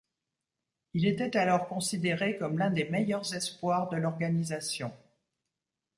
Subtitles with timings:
[0.95, 4.91] Il était alors considéré comme l'un des meilleurs espoirs de l'organisation.